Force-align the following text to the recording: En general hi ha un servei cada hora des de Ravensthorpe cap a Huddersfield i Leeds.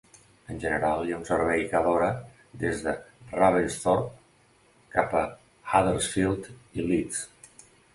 En 0.53 0.61
general 0.61 1.03
hi 1.07 1.13
ha 1.13 1.17
un 1.23 1.27
servei 1.27 1.65
cada 1.73 1.91
hora 1.97 2.07
des 2.65 2.81
de 2.87 2.95
Ravensthorpe 3.37 4.99
cap 4.99 5.17
a 5.25 5.27
Huddersfield 5.75 6.55
i 6.81 6.93
Leeds. 6.93 7.27